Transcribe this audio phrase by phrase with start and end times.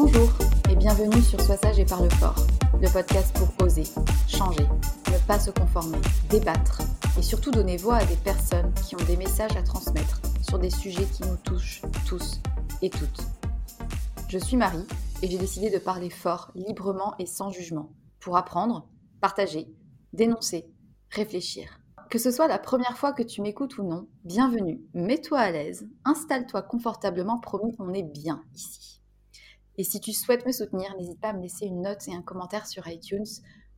[0.00, 0.30] Bonjour
[0.70, 2.36] et bienvenue sur Sois sage et parle fort,
[2.80, 3.82] le podcast pour oser,
[4.28, 5.98] changer, ne pas se conformer,
[6.30, 6.82] débattre
[7.18, 10.70] et surtout donner voix à des personnes qui ont des messages à transmettre sur des
[10.70, 12.40] sujets qui nous touchent tous
[12.80, 13.22] et toutes.
[14.28, 14.86] Je suis Marie
[15.20, 18.88] et j'ai décidé de parler fort, librement et sans jugement pour apprendre,
[19.20, 19.66] partager,
[20.12, 20.70] dénoncer,
[21.10, 21.80] réfléchir.
[22.08, 25.88] Que ce soit la première fois que tu m'écoutes ou non, bienvenue, mets-toi à l'aise,
[26.04, 28.97] installe-toi confortablement, promis, on est bien ici.
[29.78, 32.20] Et si tu souhaites me soutenir, n'hésite pas à me laisser une note et un
[32.20, 33.24] commentaire sur iTunes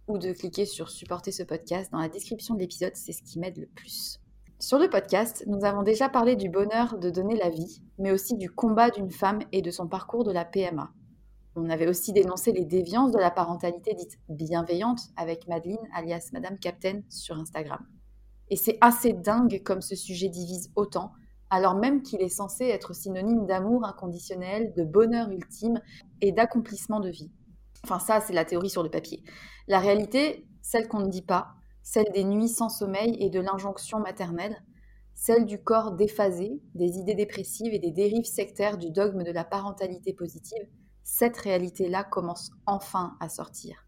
[0.08, 1.92] ou de cliquer sur supporter ce podcast.
[1.92, 4.18] Dans la description de l'épisode, c'est ce qui m'aide le plus.
[4.58, 8.34] Sur le podcast, nous avons déjà parlé du bonheur de donner la vie, mais aussi
[8.34, 10.90] du combat d'une femme et de son parcours de la PMA.
[11.54, 16.58] On avait aussi dénoncé les déviances de la parentalité dite bienveillante avec Madeleine, alias Madame
[16.58, 17.86] Captain, sur Instagram.
[18.48, 21.12] Et c'est assez dingue comme ce sujet divise autant,
[21.50, 25.80] alors même qu'il est censé être synonyme d'amour inconditionnel, de bonheur ultime
[26.20, 27.30] et d'accomplissement de vie.
[27.84, 29.22] Enfin ça, c'est la théorie sur le papier.
[29.68, 33.98] La réalité, celle qu'on ne dit pas, celle des nuits sans sommeil et de l'injonction
[33.98, 34.62] maternelle,
[35.14, 39.44] celle du corps déphasé, des idées dépressives et des dérives sectaires du dogme de la
[39.44, 40.66] parentalité positive,
[41.02, 43.86] cette réalité-là commence enfin à sortir.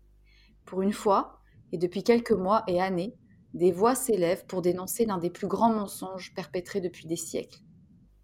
[0.64, 1.38] Pour une fois,
[1.72, 3.16] et depuis quelques mois et années,
[3.54, 7.60] des voix s'élèvent pour dénoncer l'un des plus grands mensonges perpétrés depuis des siècles.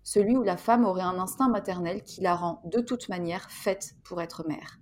[0.03, 3.95] Celui où la femme aurait un instinct maternel qui la rend de toute manière faite
[4.05, 4.79] pour être mère.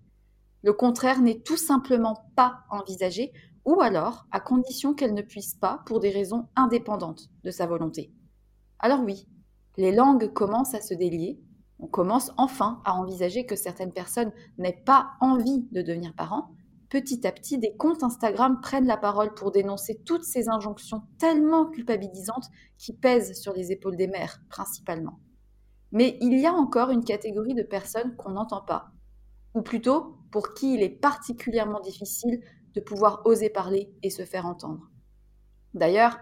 [0.62, 3.32] Le contraire n'est tout simplement pas envisagé,
[3.64, 8.12] ou alors à condition qu'elle ne puisse pas pour des raisons indépendantes de sa volonté.
[8.78, 9.26] Alors oui,
[9.76, 11.40] les langues commencent à se délier,
[11.78, 16.55] on commence enfin à envisager que certaines personnes n'aient pas envie de devenir parents,
[16.88, 21.66] petit à petit, des comptes Instagram prennent la parole pour dénoncer toutes ces injonctions tellement
[21.66, 22.48] culpabilisantes
[22.78, 25.18] qui pèsent sur les épaules des mères, principalement.
[25.92, 28.92] Mais il y a encore une catégorie de personnes qu'on n'entend pas,
[29.54, 32.40] ou plutôt pour qui il est particulièrement difficile
[32.74, 34.90] de pouvoir oser parler et se faire entendre.
[35.74, 36.18] D'ailleurs,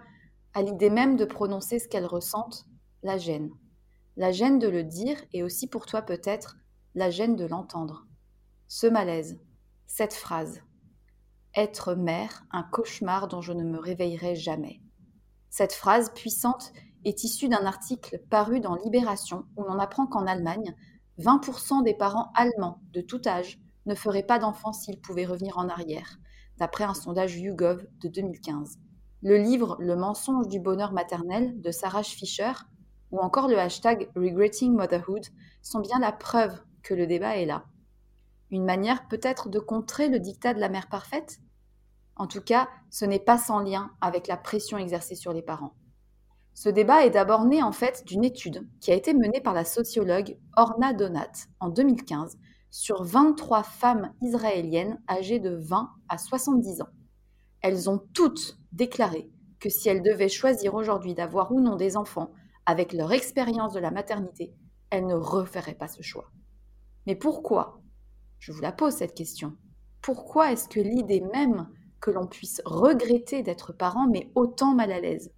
[0.53, 2.67] à l'idée même de prononcer ce qu'elles ressentent,
[3.03, 3.51] la gêne.
[4.17, 6.57] La gêne de le dire et aussi pour toi peut-être
[6.95, 8.07] la gêne de l'entendre.
[8.69, 9.41] Ce malaise,
[9.87, 10.61] cette phrase.
[11.55, 14.81] Être mère, un cauchemar dont je ne me réveillerai jamais.
[15.51, 16.73] Cette phrase puissante
[17.05, 20.75] est issue d'un article paru dans Libération où l'on apprend qu'en Allemagne,
[21.21, 25.69] 20% des parents allemands de tout âge ne feraient pas d'enfants s'ils pouvaient revenir en
[25.69, 26.19] arrière,
[26.59, 28.79] d'après un sondage YouGov de 2015.
[29.23, 32.53] Le livre Le mensonge du bonheur maternel de Sarah Fisher
[33.11, 35.27] ou encore le hashtag Regretting Motherhood
[35.63, 37.65] sont bien la preuve que le débat est là.
[38.55, 41.41] Une manière peut-être de contrer le dictat de la mère parfaite?
[42.15, 45.75] En tout cas, ce n'est pas sans lien avec la pression exercée sur les parents.
[46.53, 49.65] Ce débat est d'abord né en fait d'une étude qui a été menée par la
[49.65, 52.39] sociologue Orna Donat en 2015
[52.71, 56.91] sur 23 femmes israéliennes âgées de 20 à 70 ans.
[57.61, 62.31] Elles ont toutes déclaré que si elles devaient choisir aujourd'hui d'avoir ou non des enfants
[62.67, 64.55] avec leur expérience de la maternité,
[64.91, 66.31] elles ne referaient pas ce choix.
[67.09, 67.81] Mais pourquoi?
[68.39, 69.57] Je vous la pose cette question.
[70.03, 71.69] Pourquoi est-ce que l'idée même
[72.01, 75.33] que l'on puisse regretter d'être parent met autant mal à l'aise?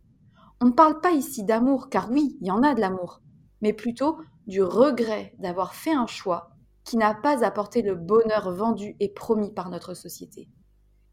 [0.61, 3.21] On ne parle pas ici d'amour, car oui, il y en a de l'amour,
[3.61, 6.51] mais plutôt du regret d'avoir fait un choix
[6.85, 10.49] qui n'a pas apporté le bonheur vendu et promis par notre société.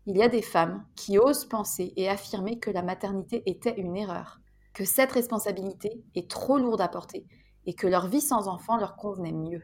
[0.05, 3.97] Il y a des femmes qui osent penser et affirmer que la maternité était une
[3.97, 4.39] erreur,
[4.73, 7.25] que cette responsabilité est trop lourde à porter
[7.65, 9.63] et que leur vie sans enfant leur convenait mieux.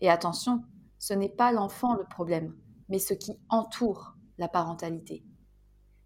[0.00, 0.62] Et attention,
[0.98, 2.54] ce n'est pas l'enfant le problème,
[2.88, 5.24] mais ce qui entoure la parentalité.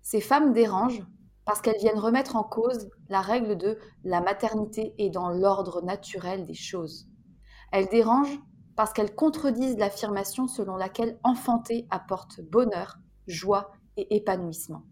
[0.03, 1.05] Ces femmes dérangent
[1.45, 6.47] parce qu'elles viennent remettre en cause la règle de la maternité est dans l'ordre naturel
[6.47, 7.09] des choses.
[7.73, 8.41] Elles dérangent
[8.77, 14.83] parce qu'elles contredisent l'affirmation selon laquelle enfanter apporte bonheur, joie et épanouissement.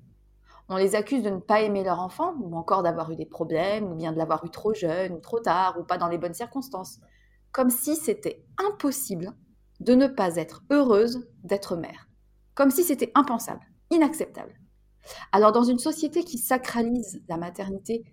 [0.68, 3.90] On les accuse de ne pas aimer leur enfant, ou encore d'avoir eu des problèmes,
[3.90, 6.34] ou bien de l'avoir eu trop jeune, ou trop tard, ou pas dans les bonnes
[6.34, 7.00] circonstances,
[7.52, 9.32] comme si c'était impossible
[9.80, 12.08] de ne pas être heureuse d'être mère.
[12.54, 14.58] Comme si c'était impensable, inacceptable.
[15.32, 18.04] Alors dans une société qui sacralise la maternité,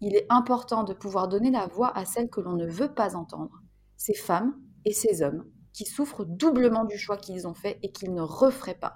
[0.00, 3.16] il est important de pouvoir donner la voix à celles que l'on ne veut pas
[3.16, 3.62] entendre,
[3.96, 8.14] ces femmes et ces hommes qui souffrent doublement du choix qu'ils ont fait et qu'ils
[8.14, 8.94] ne referaient pas,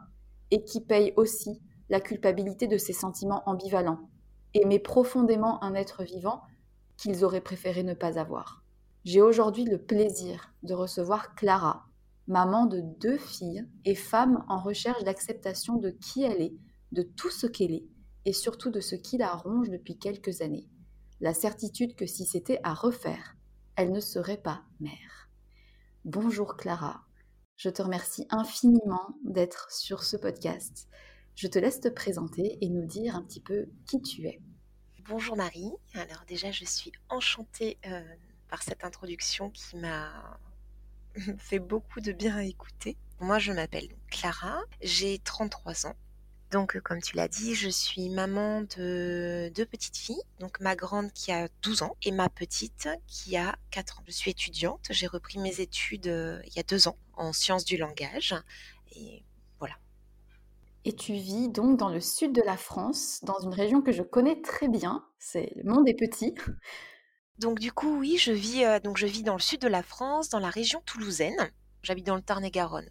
[0.50, 4.08] et qui payent aussi la culpabilité de ces sentiments ambivalents,
[4.54, 6.42] aimer profondément un être vivant
[6.96, 8.64] qu'ils auraient préféré ne pas avoir.
[9.04, 11.86] J'ai aujourd'hui le plaisir de recevoir Clara,
[12.26, 16.54] maman de deux filles et femme en recherche d'acceptation de qui elle est,
[16.92, 17.86] de tout ce qu'elle est,
[18.24, 20.68] et surtout de ce qui la ronge depuis quelques années.
[21.20, 23.36] La certitude que si c'était à refaire,
[23.76, 25.30] elle ne serait pas mère.
[26.04, 27.04] Bonjour Clara,
[27.56, 30.88] je te remercie infiniment d'être sur ce podcast.
[31.34, 34.40] Je te laisse te présenter et nous dire un petit peu qui tu es.
[35.06, 38.02] Bonjour Marie, alors déjà je suis enchantée euh,
[38.48, 40.38] par cette introduction qui m'a
[41.38, 42.96] fait beaucoup de bien à écouter.
[43.20, 45.96] Moi, je m'appelle Clara, j'ai 33 ans.
[46.50, 50.22] Donc, comme tu l'as dit, je suis maman de deux petites filles.
[50.38, 54.02] Donc, ma grande qui a 12 ans et ma petite qui a 4 ans.
[54.06, 54.86] Je suis étudiante.
[54.90, 58.36] J'ai repris mes études euh, il y a deux ans en sciences du langage.
[58.94, 59.24] Et
[59.58, 59.74] voilà.
[60.84, 64.02] Et tu vis donc dans le sud de la France, dans une région que je
[64.02, 65.04] connais très bien.
[65.18, 66.34] C'est le monde est petit.
[67.38, 69.82] Donc du coup, oui, je vis, euh, donc je vis dans le sud de la
[69.82, 71.50] France, dans la région toulousaine.
[71.82, 72.88] J'habite dans le Tarn-et-Garonne.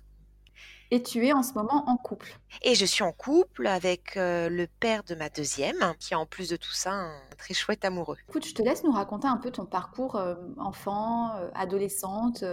[0.92, 2.38] Et tu es en ce moment en couple.
[2.62, 6.28] Et je suis en couple avec euh, le père de ma deuxième, qui est en
[6.28, 8.18] plus de tout ça un très chouette amoureux.
[8.30, 12.44] Écoute, je te laisse nous raconter un peu ton parcours euh, enfant, adolescente,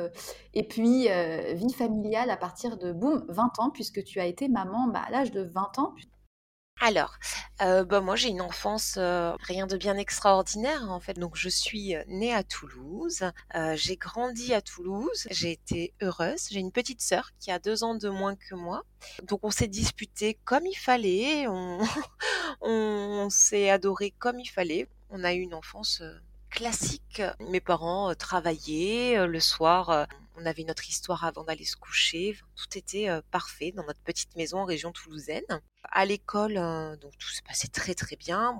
[0.54, 1.08] et puis
[1.54, 5.10] vie familiale à partir de, boum, 20 ans, puisque tu as été maman bah, à
[5.10, 5.94] l'âge de 20 ans.
[6.82, 7.18] Alors,
[7.60, 11.18] euh, bah, moi j'ai une enfance euh, rien de bien extraordinaire en fait.
[11.18, 13.22] Donc je suis euh, née à Toulouse,
[13.74, 16.48] j'ai grandi à Toulouse, j'ai été heureuse.
[16.50, 18.84] J'ai une petite sœur qui a deux ans de moins que moi.
[19.24, 21.80] Donc on s'est disputé comme il fallait, on,
[22.62, 24.88] on s'est adoré comme il fallait.
[25.10, 26.02] On a eu une enfance
[26.48, 27.20] classique.
[27.40, 30.06] Mes parents travaillaient le soir
[30.40, 32.38] On avait notre histoire avant d'aller se coucher.
[32.56, 35.60] tout était parfait dans notre petite maison en région toulousaine.
[35.84, 36.54] À l'école,
[37.00, 38.58] donc tout se passait très très bien.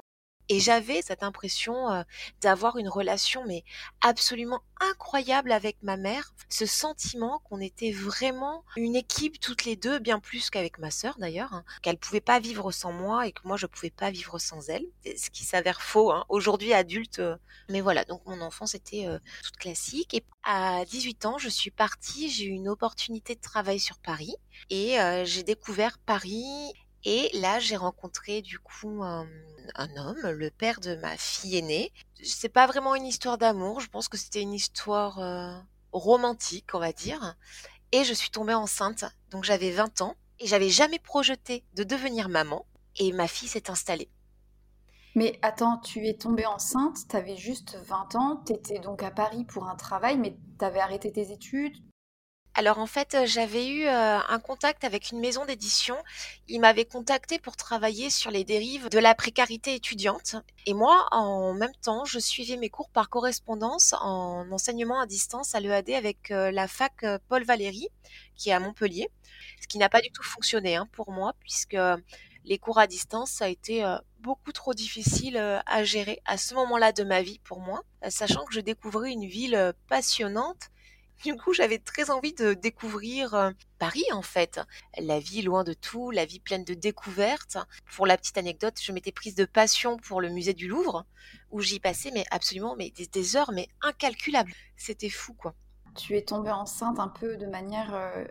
[0.51, 2.05] Et j'avais cette impression
[2.41, 3.63] d'avoir une relation mais
[4.01, 10.01] absolument incroyable avec ma mère, ce sentiment qu'on était vraiment une équipe toutes les deux,
[10.01, 13.43] bien plus qu'avec ma sœur d'ailleurs, hein, qu'elle pouvait pas vivre sans moi et que
[13.45, 17.23] moi je pouvais pas vivre sans elle, ce qui s'avère faux hein, aujourd'hui adulte.
[17.69, 19.07] mais voilà, donc mon enfance était
[19.45, 20.15] toute classique.
[20.15, 24.35] Et à 18 ans, je suis partie, j'ai eu une opportunité de travail sur Paris
[24.69, 26.73] et j'ai découvert Paris
[27.05, 29.27] et là, j'ai rencontré du coup un,
[29.97, 31.93] homme, le père de ma fille aînée.
[32.23, 35.59] C'est pas vraiment une histoire d'amour, je pense que c'était une histoire euh,
[35.93, 37.37] romantique, on va dire.
[37.93, 42.29] Et je suis tombée enceinte, donc j'avais 20 ans et j'avais jamais projeté de devenir
[42.29, 42.67] maman.
[42.97, 44.11] Et ma fille s'est installée.
[45.15, 49.11] Mais attends, tu es tombée enceinte, tu avais juste 20 ans, tu étais donc à
[49.11, 51.77] Paris pour un travail, mais tu avais arrêté tes études,
[52.61, 55.97] alors en fait, j'avais eu un contact avec une maison d'édition.
[56.47, 60.37] Ils m'avaient contacté pour travailler sur les dérives de la précarité étudiante.
[60.67, 65.55] Et moi, en même temps, je suivais mes cours par correspondance en enseignement à distance
[65.55, 67.89] à l'EAD avec la fac Paul Valéry,
[68.37, 69.09] qui est à Montpellier.
[69.63, 71.79] Ce qui n'a pas du tout fonctionné hein, pour moi, puisque
[72.45, 73.83] les cours à distance, ça a été
[74.19, 78.53] beaucoup trop difficile à gérer à ce moment-là de ma vie pour moi, sachant que
[78.53, 80.69] je découvrais une ville passionnante
[81.23, 84.61] du coup, j'avais très envie de découvrir euh, Paris, en fait.
[84.99, 87.59] La vie loin de tout, la vie pleine de découvertes.
[87.95, 91.05] Pour la petite anecdote, je m'étais prise de passion pour le musée du Louvre,
[91.51, 94.53] où j'y passais mais absolument mais des, heures mais incalculables.
[94.77, 95.55] C'était fou, quoi.
[95.97, 98.25] Tu es tombée enceinte un peu de manière euh,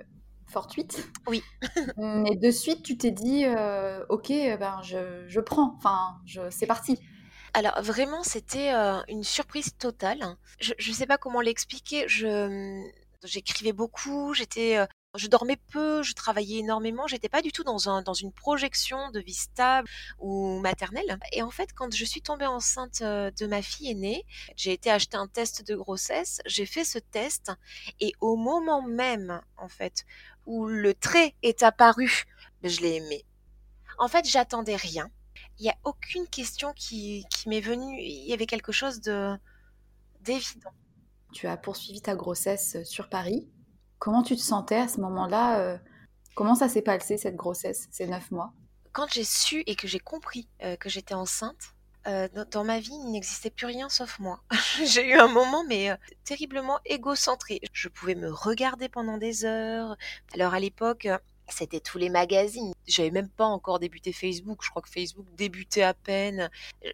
[0.47, 1.09] fortuite.
[1.27, 1.43] Oui.
[1.97, 5.75] mais de suite, tu t'es dit, euh, ok, ben je, je prends.
[5.77, 6.99] Enfin, je, c'est parti.
[7.53, 8.71] Alors vraiment, c'était
[9.07, 10.35] une surprise totale.
[10.59, 12.07] Je ne sais pas comment l'expliquer.
[12.07, 12.81] Je
[13.23, 14.79] j'écrivais beaucoup, j'étais
[15.15, 19.09] je dormais peu, je travaillais énormément, j'étais pas du tout dans, un, dans une projection
[19.11, 19.87] de vie stable
[20.19, 21.17] ou maternelle.
[21.31, 24.25] Et en fait, quand je suis tombée enceinte de ma fille aînée,
[24.55, 27.51] j'ai été acheter un test de grossesse, j'ai fait ce test
[27.99, 30.05] et au moment même, en fait,
[30.45, 32.25] où le trait est apparu,
[32.63, 33.25] je l'ai aimé.
[33.97, 35.09] En fait, j'attendais rien
[35.59, 37.99] il n'y a aucune question qui, m'est venue.
[37.99, 39.35] Il y avait quelque chose de
[40.21, 40.71] d'évident.
[41.31, 43.47] Tu as poursuivi ta grossesse euh, sur Paris.
[43.99, 45.77] Comment tu te sentais à ce moment-là euh,
[46.35, 48.51] Comment ça s'est passé cette grossesse, ces neuf mois?
[48.91, 51.75] Quand j'ai su et que j'ai compris euh, que j'étais enceinte,
[52.51, 54.41] dans, ma vie, il n'existait plus rien sauf moi.
[54.83, 57.61] j'ai eu un moment, mais terriblement égocentré.
[57.71, 59.95] Je pouvais me regarder pendant des heures.
[60.33, 61.07] Alors à l'époque,
[61.53, 62.73] c'était tous les magazines.
[62.87, 64.59] J'avais même pas encore débuté Facebook.
[64.63, 66.49] Je crois que Facebook débutait à peine.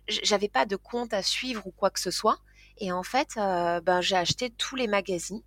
[0.07, 2.39] J'avais pas de compte à suivre ou quoi que ce soit.
[2.77, 5.41] Et en fait, euh, ben, j'ai acheté tous les magazines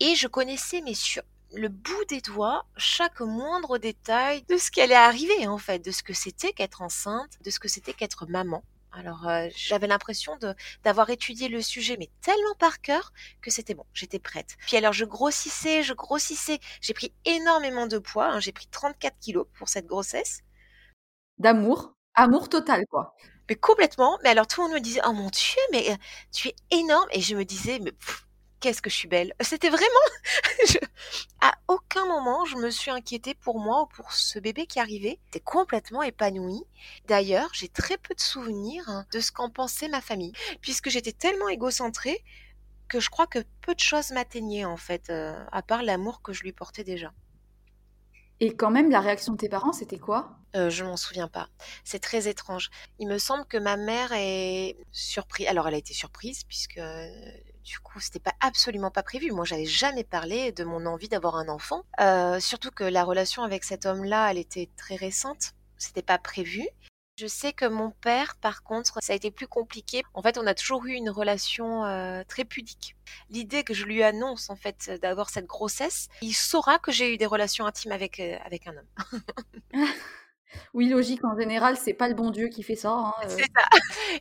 [0.00, 1.22] et je connaissais, mais sur
[1.54, 5.90] le bout des doigts, chaque moindre détail de ce qui allait arriver, en fait, de
[5.90, 8.64] ce que c'était qu'être enceinte, de ce que c'était qu'être maman.
[8.92, 10.38] Alors euh, j'avais l'impression
[10.84, 14.56] d'avoir étudié le sujet mais tellement par cœur que c'était bon, j'étais prête.
[14.66, 18.40] Puis alors je grossissais, je grossissais, j'ai pris énormément de poids, hein.
[18.40, 20.42] j'ai pris 34 kilos pour cette grossesse.
[21.38, 23.14] D'amour, amour total quoi.
[23.48, 24.18] Mais complètement.
[24.22, 25.96] Mais alors tout le monde me disait oh mon dieu mais euh,
[26.30, 27.92] tu es énorme et je me disais mais
[28.62, 29.34] qu'est-ce que je suis belle.
[29.40, 29.84] C'était vraiment...
[31.40, 35.18] À aucun moment, je me suis inquiétée pour moi ou pour ce bébé qui arrivait.
[35.26, 36.62] J'étais complètement épanouie.
[37.08, 41.12] D'ailleurs, j'ai très peu de souvenirs hein, de ce qu'en pensait ma famille, puisque j'étais
[41.12, 42.24] tellement égocentrée
[42.88, 46.32] que je crois que peu de choses m'atteignaient en fait, euh, à part l'amour que
[46.32, 47.12] je lui portais déjà.
[48.38, 50.36] Et quand même, la réaction de tes parents, c'était quoi?
[50.54, 51.48] Euh, Je m'en souviens pas.
[51.84, 52.70] C'est très étrange.
[52.98, 55.46] Il me semble que ma mère est surprise.
[55.48, 56.80] Alors, elle a été surprise puisque
[57.64, 59.30] du coup, c'était pas absolument pas prévu.
[59.30, 61.84] Moi, j'avais jamais parlé de mon envie d'avoir un enfant.
[62.00, 65.52] Euh, surtout que la relation avec cet homme-là, elle était très récente.
[65.78, 66.66] C'était pas prévu.
[67.18, 70.02] Je sais que mon père, par contre, ça a été plus compliqué.
[70.14, 72.96] En fait, on a toujours eu une relation euh, très pudique.
[73.28, 77.18] L'idée que je lui annonce, en fait, d'avoir cette grossesse, il saura que j'ai eu
[77.18, 79.20] des relations intimes avec, euh, avec un homme.
[80.74, 82.92] oui, logique, en général, c'est pas le bon Dieu qui fait ça.
[82.92, 83.68] Hein, c'est ça.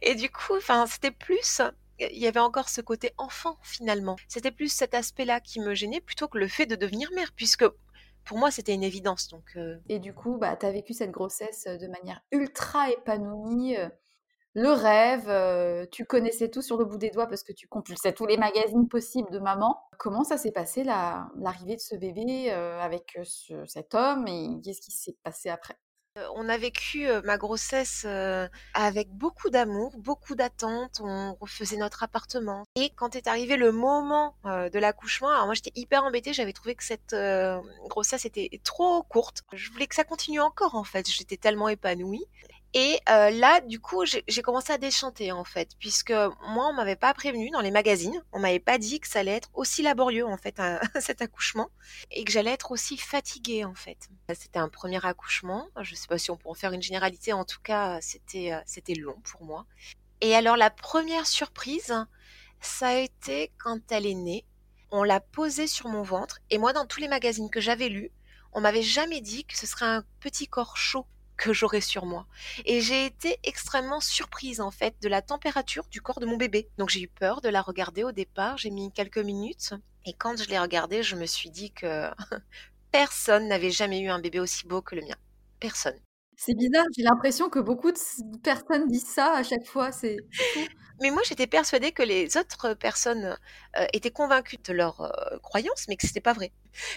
[0.02, 1.62] Et du coup, enfin, c'était plus
[2.12, 4.15] il y avait encore ce côté enfant finalement.
[4.27, 7.65] C'était plus cet aspect-là qui me gênait plutôt que le fait de devenir mère, puisque
[8.25, 9.27] pour moi c'était une évidence.
[9.27, 9.77] Donc, euh.
[9.89, 13.77] Et du coup, bah, tu as vécu cette grossesse euh, de manière ultra épanouie.
[13.77, 13.89] Euh,
[14.53, 18.25] le rêve, tu connaissais tout sur le bout des doigts parce que tu compulsais tous
[18.25, 19.81] les magazines possibles de maman.
[19.98, 23.17] Comment ça s'est passé l'arrivée de ce bébé avec
[23.65, 25.77] cet homme et qu'est-ce qui s'est passé après?
[26.36, 28.06] On a vécu ma grossesse
[28.74, 31.00] avec beaucoup d'amour, beaucoup d'attentes.
[31.01, 32.65] On refaisait notre appartement.
[32.75, 36.34] Et quand est arrivé le moment de l'accouchement, alors moi j'étais hyper embêtée.
[36.34, 37.15] J'avais trouvé que cette
[37.88, 39.44] grossesse était trop courte.
[39.53, 41.10] Je voulais que ça continue encore en fait.
[41.10, 42.25] J'étais tellement épanouie.
[42.74, 47.13] Et là, du coup, j'ai commencé à déchanter en fait, puisque moi, on m'avait pas
[47.13, 50.38] prévenu dans les magazines, on m'avait pas dit que ça allait être aussi laborieux en
[50.38, 50.62] fait
[51.01, 51.70] cet accouchement
[52.12, 54.10] et que j'allais être aussi fatiguée en fait.
[54.34, 57.44] C'était un premier accouchement, je sais pas si on peut en faire une généralité, en
[57.44, 59.66] tout cas, c'était c'était long pour moi.
[60.22, 61.94] Et alors la première surprise,
[62.62, 64.46] ça a été quand elle est née.
[64.92, 68.12] On l'a posée sur mon ventre et moi, dans tous les magazines que j'avais lus,
[68.54, 71.06] on m'avait jamais dit que ce serait un petit corps chaud
[71.42, 72.28] que j'aurais sur moi.
[72.66, 76.70] Et j'ai été extrêmement surprise en fait de la température du corps de mon bébé.
[76.78, 79.74] Donc j'ai eu peur de la regarder au départ, j'ai mis quelques minutes
[80.06, 82.10] et quand je l'ai regardée, je me suis dit que
[82.92, 85.16] personne n'avait jamais eu un bébé aussi beau que le mien.
[85.60, 86.00] Personne.
[86.38, 90.18] C'est bizarre, j'ai l'impression que beaucoup de personnes disent ça à chaque fois, c'est
[91.01, 93.36] mais moi, j'étais persuadée que les autres personnes
[93.75, 96.51] euh, étaient convaincues de leur euh, croyance, mais que c'était pas vrai.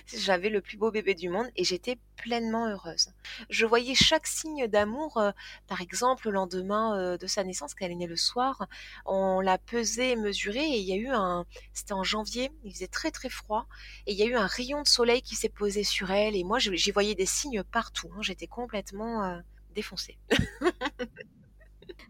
[0.06, 3.14] J'avais le plus beau bébé du monde et j'étais pleinement heureuse.
[3.48, 5.32] Je voyais chaque signe d'amour, euh,
[5.68, 8.68] par exemple, le lendemain de sa naissance, quand elle est née le soir,
[9.06, 12.72] on l'a pesée et mesurée et il y a eu un, c'était en janvier, il
[12.72, 13.66] faisait très très froid
[14.06, 16.44] et il y a eu un rayon de soleil qui s'est posé sur elle et
[16.44, 18.10] moi, j'y voyais des signes partout.
[18.14, 18.20] Hein.
[18.20, 19.40] J'étais complètement
[19.74, 20.18] défoncée.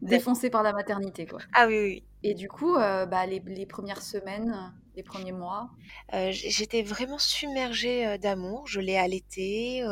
[0.03, 1.41] Défoncé par la maternité, quoi.
[1.55, 2.05] Ah oui, oui.
[2.27, 5.69] Et du coup, euh, bah, les, premières semaines, les premiers mois
[6.15, 8.67] euh, J'étais vraiment submergée euh, d'amour.
[8.67, 9.85] Je l'ai allaitée.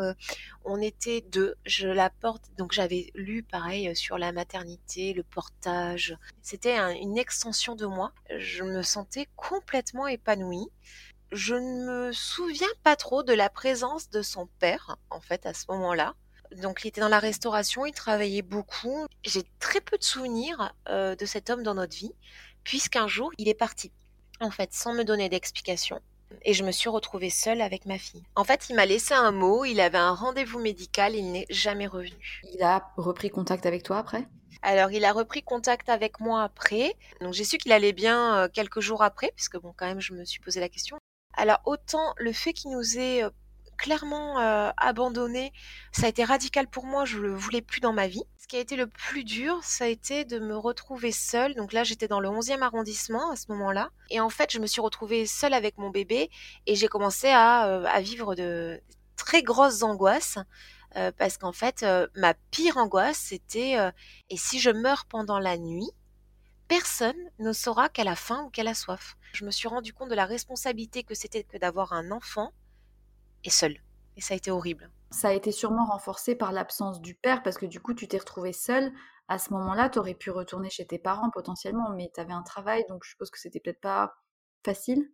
[0.65, 1.57] on était deux.
[1.67, 2.51] Je la porte.
[2.57, 6.17] Donc j'avais lu pareil sur la maternité, le portage.
[6.41, 8.13] C'était une extension de moi.
[8.39, 10.69] Je me sentais complètement épanouie.
[11.33, 15.55] Je ne me souviens pas trop de la présence de son père, en fait, à
[15.55, 16.15] ce moment-là.
[16.57, 19.07] Donc il était dans la restauration, il travaillait beaucoup.
[19.25, 22.13] J'ai très peu de souvenirs euh, de cet homme dans notre vie,
[22.65, 23.93] puisqu'un jour il est parti,
[24.41, 26.01] en fait, sans me donner d'explication.
[26.45, 28.23] Et je me suis retrouvée seule avec ma fille.
[28.37, 31.87] En fait, il m'a laissé un mot, il avait un rendez-vous médical, il n'est jamais
[31.87, 32.43] revenu.
[32.55, 34.27] Il a repris contact avec toi après?
[34.63, 36.95] Alors, il a repris contact avec moi après.
[37.21, 40.15] Donc, j'ai su qu'il allait bien euh, quelques jours après, puisque bon, quand même, je
[40.15, 40.99] me suis posé la question.
[41.35, 43.31] Alors, autant le fait qu'il nous ait euh,
[43.83, 44.39] clairement
[44.77, 45.53] abandonné.
[45.91, 48.23] Ça a été radical pour moi, je le voulais plus dans ma vie.
[48.39, 51.55] Ce qui a été le plus dur, ça a été de me retrouver seule.
[51.57, 53.91] Donc là, j'étais dans le 11e arrondissement à ce moment-là.
[54.09, 56.31] Et en fait, je me suis retrouvée seule avec mon bébé
[56.67, 58.81] et j'ai commencé à, à, vivre de
[59.17, 60.39] très grosses angoisses.
[61.19, 63.77] Parce qu'en fait, ma pire angoisse, c'était
[64.31, 65.91] et si je meurs pendant la nuit,
[66.69, 69.17] personne ne saura qu'elle a faim ou qu'elle a soif.
[69.33, 72.53] Je me suis rendu compte de la responsabilité que c'était que d'avoir un enfant
[73.45, 73.77] et seule.
[74.17, 74.91] Et ça a été horrible.
[75.11, 78.19] Ça a été sûrement renforcé par l'absence du père, parce que du coup, tu t'es
[78.19, 78.93] retrouvée seule.
[79.29, 82.43] À ce moment-là, tu aurais pu retourner chez tes parents potentiellement, mais tu avais un
[82.43, 84.15] travail, donc je suppose que c'était peut-être pas
[84.65, 85.11] facile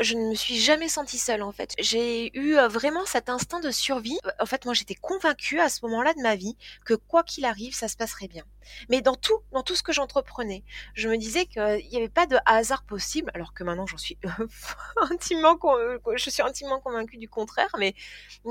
[0.00, 1.74] je ne me suis jamais sentie seule en fait.
[1.78, 4.18] J'ai eu euh, vraiment cet instinct de survie.
[4.40, 7.74] En fait, moi j'étais convaincue à ce moment-là de ma vie que quoi qu'il arrive,
[7.74, 8.44] ça se passerait bien.
[8.88, 12.26] Mais dans tout, dans tout ce que j'entreprenais, je me disais qu'il n'y avait pas
[12.26, 14.18] de hasard possible, alors que maintenant j'en suis
[15.10, 15.58] intimement,
[16.16, 17.70] je suis intimement convaincue du contraire.
[17.78, 17.94] Mais,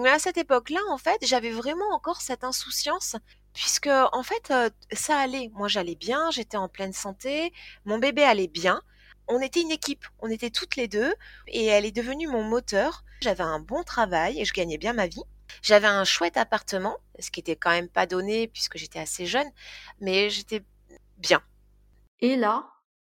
[0.06, 3.16] à cette époque-là, en fait, j'avais vraiment encore cette insouciance
[3.54, 5.52] puisque en fait euh, ça allait.
[5.54, 7.54] Moi j'allais bien, j'étais en pleine santé,
[7.86, 8.82] mon bébé allait bien
[9.28, 11.14] on était une équipe, on était toutes les deux,
[11.48, 13.04] et elle est devenue mon moteur.
[13.22, 15.24] J'avais un bon travail et je gagnais bien ma vie.
[15.62, 19.50] J'avais un chouette appartement, ce qui était quand même pas donné puisque j'étais assez jeune,
[20.02, 20.64] mais j'étais
[21.18, 21.42] bien.
[22.20, 22.70] Et là,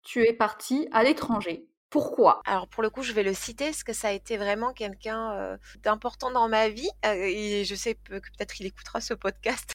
[0.02, 1.68] tu es partie à l'étranger.
[1.90, 2.42] Pourquoi?
[2.46, 5.34] Alors pour le coup, je vais le citer parce que ça a été vraiment quelqu'un
[5.34, 6.90] euh, d'important dans ma vie.
[7.06, 9.74] Euh, et je sais que peut-être il écoutera ce podcast.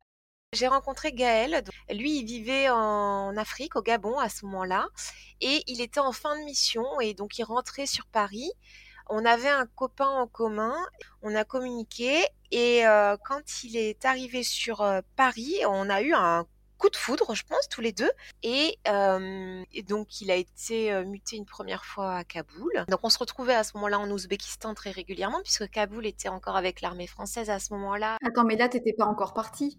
[0.55, 1.63] J'ai rencontré Gaël.
[1.91, 4.89] Lui, il vivait en Afrique, au Gabon, à ce moment-là.
[5.43, 8.51] Et il était en fin de mission et donc il rentrait sur Paris.
[9.11, 10.75] On avait un copain en commun,
[11.23, 16.13] on a communiqué et euh, quand il est arrivé sur euh, Paris, on a eu
[16.15, 16.47] un
[16.79, 18.11] coup de foudre, je pense, tous les deux.
[18.43, 22.85] Et, euh, donc, il a été muté une première fois à Kaboul.
[22.89, 26.57] Donc, on se retrouvait à ce moment-là en Ouzbékistan très régulièrement, puisque Kaboul était encore
[26.57, 28.17] avec l'armée française à ce moment-là.
[28.25, 29.79] Attends, mais là, t'étais pas encore parti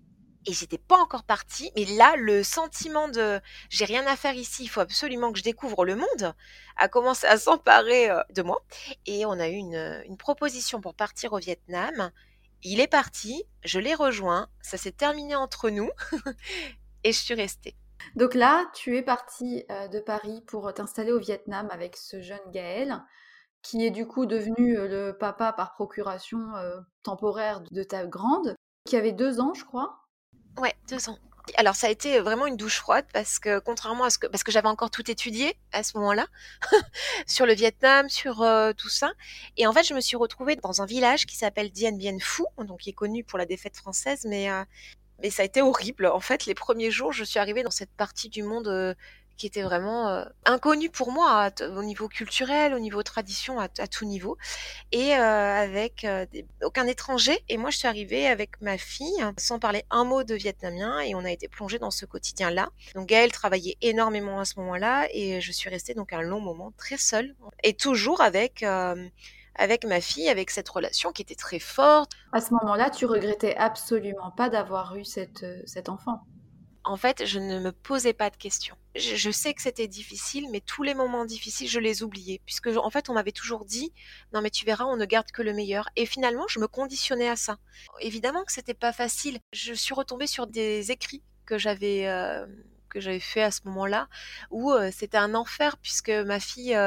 [0.50, 1.72] et j'étais pas encore partie.
[1.76, 5.44] Mais là, le sentiment de j'ai rien à faire ici, il faut absolument que je
[5.44, 6.34] découvre le monde,
[6.76, 8.62] a commencé à s'emparer euh, de moi.
[9.06, 12.12] Et on a eu une, proposition pour partir au Vietnam.
[12.64, 15.90] Il est parti, je l'ai rejoint, ça s'est terminé entre nous
[17.04, 17.76] et je suis restée.
[18.16, 22.40] Donc là, tu es partie euh, de Paris pour t'installer au Vietnam avec ce jeune
[22.52, 23.02] Gaël,
[23.62, 26.40] qui est du coup devenu euh, le papa par procuration
[27.04, 30.09] temporaire de ta grande, qui avait deux ans, je crois.
[30.60, 31.18] Ouais, deux ans.
[31.58, 34.44] Alors ça a été vraiment une douche froide parce que contrairement à ce que parce
[34.44, 36.28] que j'avais encore tout étudié à ce moment-là
[37.26, 39.14] sur le Vietnam, sur euh, tout ça
[39.58, 42.44] et en fait je me suis retrouvée dans un village qui s'appelle Dien Bien Phu
[42.60, 44.64] donc qui est connu pour la défaite française mais euh,
[45.30, 46.06] ça a été horrible.
[46.08, 48.94] En fait, les premiers jours, je suis arrivée dans cette partie du monde euh,
[49.40, 54.06] qui était vraiment euh, inconnu pour moi au niveau culturel, au niveau tradition, à, tout
[54.06, 54.38] niveau,
[54.92, 56.26] et euh, avec euh,
[56.62, 57.40] aucun étranger.
[57.48, 61.16] Et moi, je suis arrivée avec ma fille sans parler un mot de vietnamien, et
[61.16, 62.70] on a été plongé dans ce quotidien-là.
[62.94, 66.74] Donc Gaëlle travaillait énormément à ce moment-là, et je suis restée donc un long moment
[66.78, 68.64] très seule, et toujours avec
[69.56, 72.12] avec ma fille, avec cette relation qui était très forte.
[72.32, 76.22] À ce moment-là, tu regrettais absolument pas d'avoir eu cette, cet enfant?
[76.86, 78.78] En fait, je ne me posais pas de questions.
[79.00, 82.90] Je, sais que c'était difficile, mais tous les moments difficiles, je les oubliais, puisque en
[82.90, 83.92] fait, on m'avait toujours dit,
[84.34, 85.90] non mais tu verras, on ne garde que le meilleur.
[85.96, 87.58] Et finalement, je me conditionnais à ça.
[88.02, 89.40] Évidemment que c'était pas facile.
[89.54, 92.46] Je suis retombée sur des écrits que j'avais euh,
[92.90, 94.08] que j'avais fait à ce moment-là,
[94.52, 96.78] où c'était un enfer puisque ma fille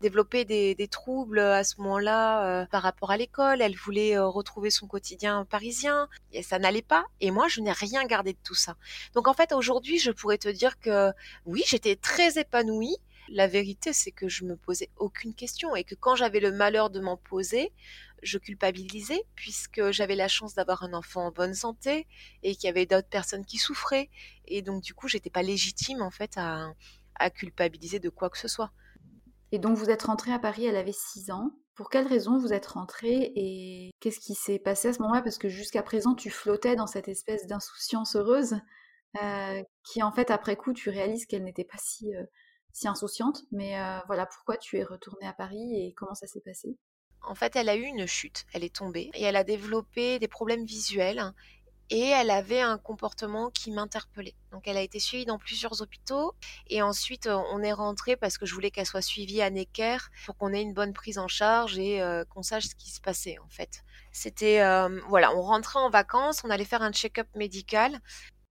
[0.00, 3.62] développait des, troubles à ce moment-là par rapport à l'école.
[3.62, 7.04] Elle voulait retrouver son quotidien parisien et ça n'allait pas.
[7.20, 8.76] Et moi, je n'ai rien gardé de tout ça.
[9.14, 11.10] Donc en fait, aujourd'hui, je pourrais te dire que
[11.46, 12.96] oui, j'étais très épanouie.
[13.34, 16.90] La vérité, c'est que je me posais aucune question et que quand j'avais le malheur
[16.90, 17.72] de m'en poser,
[18.22, 22.06] je culpabilisais puisque j'avais la chance d'avoir un enfant en bonne santé
[22.42, 24.10] et qu'il y avait d'autres personnes qui souffraient.
[24.46, 26.74] Et donc, du coup, j'étais pas légitime, en fait, à,
[27.30, 28.70] culpabiliser de quoi que ce soit.
[29.50, 31.52] Et donc, vous êtes rentrée à Paris, elle avait 6 ans.
[31.74, 35.22] Pour quelles raisons vous êtes rentrée et qu'est-ce qui s'est passé à ce moment-là?
[35.22, 38.56] Parce que jusqu'à présent, tu flottais dans cette espèce d'insouciance heureuse
[39.22, 42.24] euh, qui, en fait, après coup, tu réalises qu'elle n'était pas si, euh,
[42.72, 43.42] si insouciante.
[43.52, 46.76] Mais euh, voilà, pourquoi tu es retournée à Paris et comment ça s'est passé?
[47.22, 50.28] En fait, elle a eu une chute, elle est tombée et elle a développé des
[50.28, 51.32] problèmes visuels
[51.88, 54.34] et elle avait un comportement qui m'interpellait.
[54.50, 56.34] Donc elle a été suivie dans plusieurs hôpitaux
[56.68, 59.98] et ensuite euh, on est rentré parce que je voulais qu'elle soit suivie à Necker
[60.26, 63.00] pour qu'on ait une bonne prise en charge et euh, qu'on sache ce qui se
[63.00, 63.84] passait en fait.
[64.10, 64.60] C'était
[65.08, 67.98] voilà, on rentrait en vacances, on allait faire un check-up médical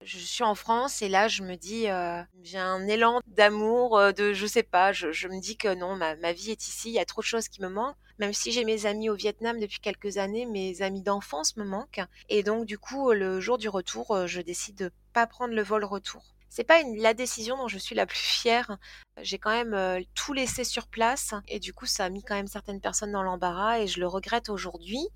[0.03, 4.11] je suis en France et là, je me dis, euh, j'ai un élan d'amour, euh,
[4.11, 6.99] de, je sais pas, je, me dis que non, ma, vie est ici, il y
[6.99, 7.95] a trop de choses qui me manquent.
[8.19, 12.01] Même si j'ai mes amis au Vietnam depuis quelques années, mes amis d'enfance me manquent.
[12.29, 15.63] Et donc, du coup, le jour du retour, euh, je décide de pas prendre le
[15.63, 16.35] vol retour.
[16.49, 18.77] C'est pas la décision dont je suis la plus fière.
[19.21, 22.47] J'ai quand même tout laissé sur place et du coup, ça a mis quand même
[22.47, 25.07] certaines personnes dans l'embarras et je le regrette aujourd'hui,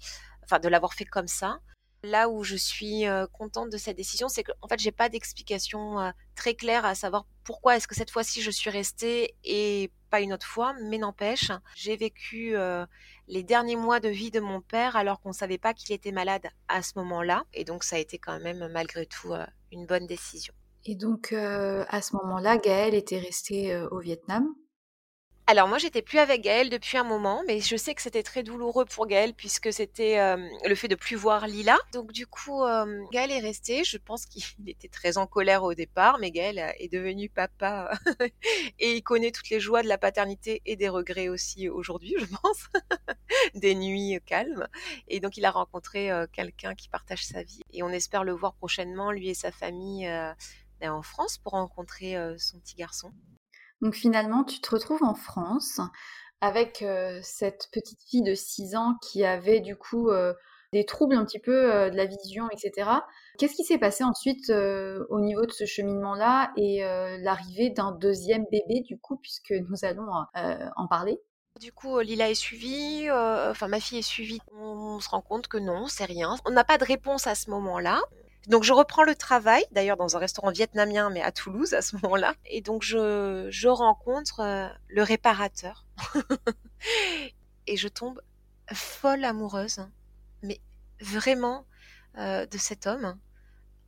[0.44, 1.60] enfin de l'avoir fait comme ça.
[2.06, 6.56] Là où je suis contente de cette décision, c'est qu'en fait, j'ai pas d'explication très
[6.56, 10.46] claire à savoir pourquoi est-ce que cette fois-ci je suis restée et pas une autre
[10.46, 12.56] fois, mais n'empêche, j'ai vécu
[13.28, 16.48] les derniers mois de vie de mon père alors qu'on savait pas qu'il était malade
[16.68, 19.34] à ce moment-là, et donc ça a été quand même malgré tout
[19.72, 20.54] une bonne décision.
[20.86, 24.48] Et donc à ce moment-là, Gaëlle était restée au Vietnam
[25.48, 28.42] alors moi j'étais plus avec Gaël depuis un moment, mais je sais que c'était très
[28.42, 31.78] douloureux pour Gaël puisque c'était euh, le fait de plus voir Lila.
[31.94, 33.84] Donc du coup euh, Gaël est resté.
[33.84, 37.92] Je pense qu'il était très en colère au départ, mais Gaël est devenu papa
[38.80, 42.26] et il connaît toutes les joies de la paternité et des regrets aussi aujourd'hui, je
[42.26, 42.66] pense,
[43.54, 44.68] des nuits calmes.
[45.08, 48.34] Et donc il a rencontré euh, quelqu'un qui partage sa vie et on espère le
[48.34, 50.10] voir prochainement lui et sa famille
[50.82, 53.12] en France pour rencontrer son petit garçon.
[53.82, 55.80] Donc finalement, tu te retrouves en France
[56.42, 56.84] avec
[57.22, 60.10] cette petite fille de 6 ans qui avait du coup
[60.74, 62.90] des troubles un petit peu de la vision, etc.
[63.38, 66.82] Qu'est-ce qui s'est passé ensuite au niveau de ce cheminement-là et
[67.22, 70.08] l'arrivée d'un deuxième bébé du coup, puisque nous allons
[70.76, 71.20] en parler?
[71.60, 74.42] Du coup, Lila est suivie, enfin ma fille est suivie.
[74.52, 76.36] On, se rend compte que non, c'est rien.
[76.46, 78.02] On n'a pas de réponse à ce moment-là.
[78.48, 81.96] Donc je reprends le travail, d'ailleurs dans un restaurant vietnamien, mais à Toulouse à ce
[81.98, 82.36] moment-là.
[82.46, 85.86] Et donc je, rencontre euh, le réparateur.
[87.68, 88.22] et je tombe
[88.74, 89.88] folle amoureuse,
[90.44, 90.60] mais
[91.02, 91.66] vraiment
[92.18, 93.18] euh, de cet homme.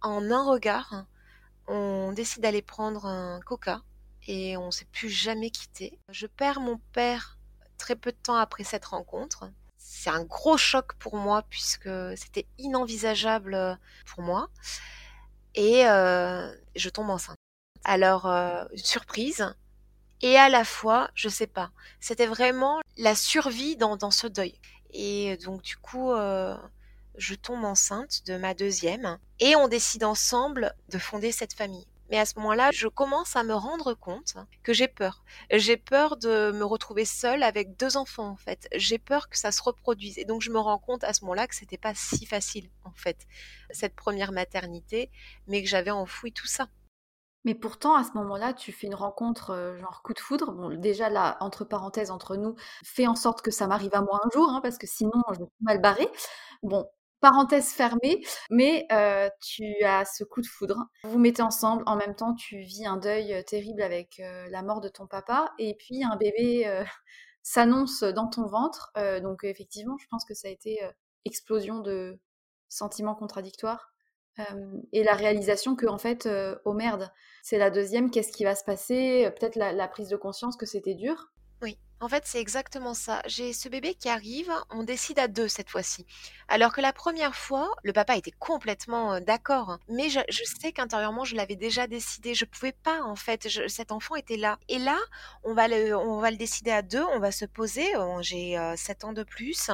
[0.01, 1.05] En un regard,
[1.67, 3.81] on décide d'aller prendre un coca
[4.27, 5.99] et on ne s'est plus jamais quitté.
[6.09, 7.37] Je perds mon père
[7.77, 9.49] très peu de temps après cette rencontre
[9.89, 13.73] c'est un gros choc pour moi puisque c'était inenvisageable euh,
[14.05, 14.49] pour moi.
[15.55, 17.37] Et euh, je tombe enceinte.
[17.85, 19.55] Alors, euh, une surprise.
[20.21, 21.71] Et à la fois, je sais pas.
[22.01, 24.59] C'était vraiment la survie dans, ce deuil.
[24.91, 29.17] Et donc, du coup, je tombe enceinte de ma deuxième.
[29.39, 31.87] Et on décide ensemble de fonder cette famille.
[32.09, 35.23] Mais à ce moment-là, je commence à me rendre compte que j'ai peur.
[35.51, 38.67] J'ai peur de me retrouver seule avec deux enfants, en fait.
[38.75, 40.17] J'ai peur que ça se reproduise.
[40.17, 42.93] Et donc, je me rends compte à ce moment-là que c'était pas si facile, en
[42.93, 43.27] fait,
[43.71, 45.11] cette première maternité,
[45.47, 46.69] mais que j'avais enfoui tout ça.
[47.47, 50.51] Mais pourtant, à ce moment-là, tu fais une rencontre euh, genre coup de foudre.
[50.51, 54.19] Bon, déjà là, entre parenthèses, entre nous, fais en sorte que ça m'arrive à moi
[54.21, 56.09] un jour, hein, parce que sinon, je vais mal barrer.
[56.61, 56.85] Bon,
[57.19, 58.87] parenthèse fermée, mais
[59.41, 60.77] tu as ce coup de foudre.
[61.03, 64.81] Vous vous mettez ensemble, en même temps, tu vis un deuil terrible avec la mort
[64.81, 66.83] de ton papa, et puis un bébé
[67.43, 68.91] s'annonce dans ton ventre.
[69.21, 70.79] donc effectivement, je pense que ça a été
[71.25, 72.19] explosion de
[72.69, 73.93] sentiments contradictoires
[74.91, 76.29] et la réalisation que en fait,
[76.65, 79.31] oh merde, c'est la deuxième, qu'est-ce qui va se passer?
[79.39, 81.31] Peut-être la, prise de conscience que c'était dur.
[81.99, 83.23] En fait, c'est exactement ça.
[83.25, 86.05] J'ai ce bébé qui arrive, on décide à deux cette fois-ci.
[86.47, 89.79] Alors que la première fois, le papa était complètement d'accord, hein.
[89.89, 90.19] mais je,
[90.61, 92.35] sais qu'intérieurement, je l'avais déjà décidé.
[92.35, 93.47] Je pouvais pas, en fait.
[93.67, 94.59] cet enfant était là.
[94.69, 94.97] Et là,
[95.43, 97.03] on va le, on va le décider à deux.
[97.15, 97.87] On va se poser.
[98.21, 99.71] J'ai sept ans de plus,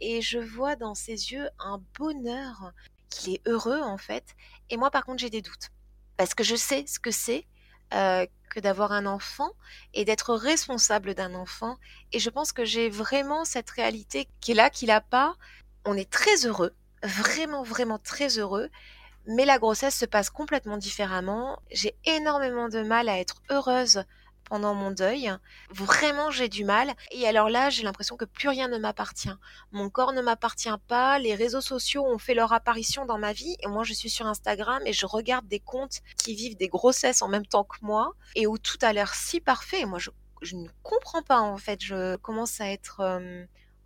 [0.00, 2.72] et je vois dans ses yeux un bonheur
[3.08, 4.34] qu'il est heureux en fait.
[4.70, 5.70] Et moi par contre j'ai des doutes.
[6.16, 7.46] Parce que je sais ce que c'est
[7.94, 9.50] euh, que d'avoir un enfant
[9.94, 11.76] et d'être responsable d'un enfant.
[12.12, 15.34] Et je pense que j'ai vraiment cette réalité qui est là, qu'il n'a pas.
[15.84, 18.70] On est très heureux, vraiment, vraiment très heureux.
[19.26, 21.58] Mais la grossesse se passe complètement différemment.
[21.70, 24.04] J'ai énormément de mal à être heureuse
[24.44, 25.32] pendant mon deuil.
[25.70, 26.92] Vraiment, j'ai du mal.
[27.10, 29.34] Et alors là, j'ai l'impression que plus rien ne m'appartient.
[29.72, 31.18] Mon corps ne m'appartient pas.
[31.18, 33.56] Les réseaux sociaux ont fait leur apparition dans ma vie.
[33.60, 37.22] Et moi, je suis sur Instagram et je regarde des comptes qui vivent des grossesses
[37.22, 39.80] en même temps que moi et où tout a l'air si parfait.
[39.80, 40.10] Et moi, je,
[40.54, 41.82] ne comprends pas en fait.
[41.82, 43.44] Je commence à être euh,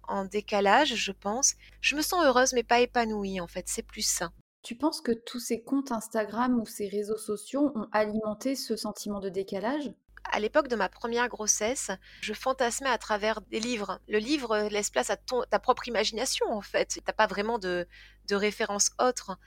[0.09, 1.55] en décalage, je pense.
[1.81, 3.64] Je me sens heureuse, mais pas épanouie en fait.
[3.68, 4.31] C'est plus ça.
[4.62, 9.21] Tu penses que tous ces comptes Instagram ou ces réseaux sociaux ont alimenté ce sentiment
[9.21, 9.92] de décalage?
[10.31, 14.01] À l'époque de ma première grossesse, je fantasmais à travers des livres.
[14.09, 16.88] Le livre laisse place à ta propre imagination, en fait.
[16.88, 17.87] Tu n'as pas vraiment de,
[18.29, 19.38] de référence autre.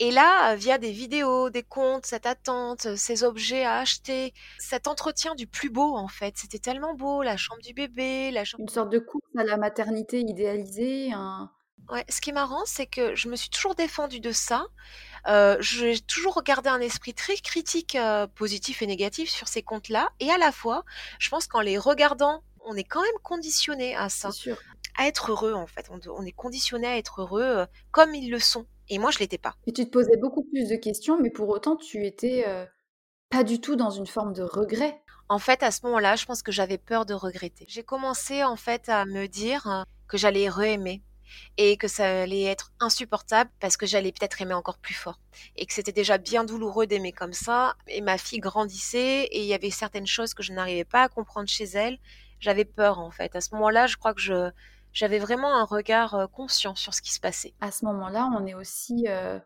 [0.00, 5.36] Et là, via des vidéos, des contes, cette attente, ces objets à acheter, cet entretien
[5.36, 6.36] du plus beau, en fait.
[6.36, 8.62] C'était tellement beau, la chambre du bébé, la chambre...
[8.62, 11.12] Une sorte de course à la maternité idéalisée.
[11.90, 14.66] Ouais, ce qui est marrant, c'est que je me suis toujours défendue de ça.
[15.26, 20.10] Euh, j'ai toujours regardé un esprit très critique, euh, positif et négatif sur ces comptes-là.
[20.20, 20.84] Et à la fois,
[21.18, 24.30] je pense qu'en les regardant, on est quand même conditionné à ça.
[24.32, 24.58] Sûr.
[24.96, 25.90] À être heureux, en fait.
[25.90, 28.66] On, est conditionné à être heureux euh, comme ils le sont.
[28.88, 29.54] Et moi, je l'étais pas.
[29.66, 32.44] Et tu te posais beaucoup plus de questions, mais pour autant, tu étais
[33.30, 35.00] pas du tout dans une forme de regret.
[35.30, 37.64] En fait, à ce moment-là, je pense que j'avais peur de regretter.
[37.66, 41.02] J'ai commencé, en fait, à me dire que j'allais re-aimer
[41.56, 45.18] et que ça allait être insupportable parce que j'allais peut-être aimer encore plus fort.
[45.56, 47.74] Et que c'était déjà bien douloureux d'aimer comme ça.
[47.88, 51.08] Et ma fille grandissait et il y avait certaines choses que je n'arrivais pas à
[51.08, 51.98] comprendre chez elle.
[52.40, 53.34] J'avais peur en fait.
[53.36, 54.50] À ce moment-là je crois que je
[54.92, 57.54] j'avais vraiment un regard euh, conscient sur ce qui se passait.
[57.60, 59.40] À ce moment-là on est aussi euh,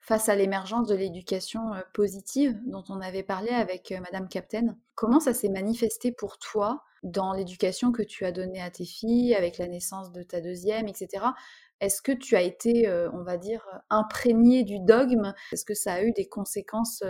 [0.00, 4.76] face à l'émergence de l'éducation euh, positive dont on avait parlé avec Madame Captain.
[4.94, 9.34] Comment ça s'est manifesté pour toi dans l'éducation que tu as donnée à tes filles,
[9.34, 11.24] avec la naissance de ta deuxième, etc.
[11.80, 15.32] Est-ce que tu as été, on va dire, imprégné du dogme?
[15.52, 17.02] Est-ce que ça a eu des conséquences,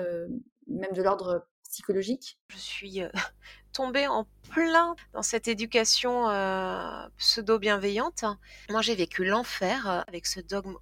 [0.68, 2.38] même de l'ordre psychologique?
[2.50, 3.00] Je suis
[3.72, 6.26] tombée en plein dans cette éducation
[7.16, 8.24] pseudo-bienveillante.
[8.68, 10.76] Moi, j'ai vécu l'enfer avec ce dogme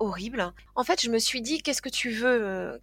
[0.00, 0.52] horrible.
[0.74, 2.78] En fait, je me suis dit, qu'est-ce que tu veux euh,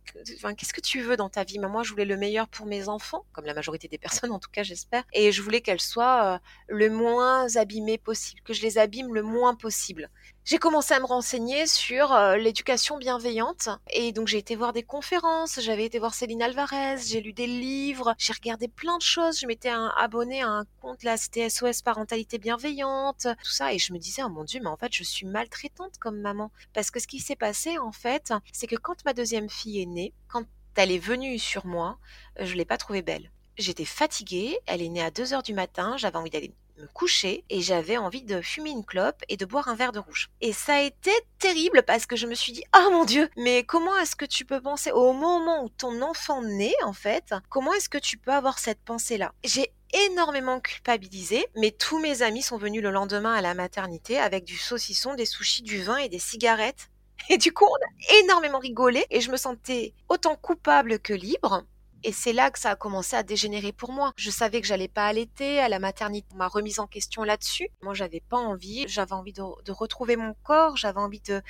[0.56, 1.60] Qu'est-ce que tu veux dans ta vie?
[1.60, 4.49] Moi, je voulais le meilleur pour mes enfants, comme la majorité des personnes, en tout
[4.51, 5.03] cas, j'espère.
[5.13, 9.23] Et je voulais qu'elles soient euh, le moins abîmées possible, que je les abîme le
[9.23, 10.10] moins possible
[10.48, 14.82] j'ai commencé à me renseigner sur euh, l'éducation bienveillante et donc j'ai été voir des
[14.82, 19.42] conférences, j'avais été voir Céline Alvarez, j'ai lu des livres, j'ai regardé plein de choses,
[19.42, 23.92] je m'étais abonnée à un compte là, c'était SOS parentalité bienveillante, tout ça et je
[23.92, 27.02] me disais oh mon dieu mais en fait je suis maltraitante comme maman parce que
[27.02, 30.46] ce qui s'est passé en fait, c'est que quand ma deuxième fille est née, quand
[30.76, 31.98] elle est venue sur moi,
[32.40, 33.32] je l'ai pas trouvée belle.
[33.58, 37.44] J'étais fatiguée, elle est née à 2 heures du matin, j'avais envie d'aller me coucher
[37.50, 40.30] et j'avais envie de fumer une clope et de boire un verre de rouge.
[40.42, 43.63] Et ça a été terrible parce que je me suis dit "Oh mon dieu, mais
[43.63, 47.74] comment est-ce que tu peux penser au moment où ton enfant naît en fait Comment
[47.74, 49.34] est-ce que tu peux avoir cette pensée-là?
[49.44, 54.44] J'ai énormément culpabilisé, mais tous mes amis sont venus le lendemain à la maternité avec
[54.44, 56.90] du saucisson, des sushis, du vin et des cigarettes.
[57.30, 61.66] Et du coup, on a énormément rigolé et je me sentais autant coupable que libre.
[62.04, 64.14] Et c'est là que ça a commencé à dégénérer pour moi.
[64.16, 67.70] Je savais que j'allais pas allaiter, à la maternité, on m'a remise en question là-dessus.
[67.82, 71.42] Moi, j'avais pas envie, j'avais envie de, retrouver mon corps, j'avais envie de,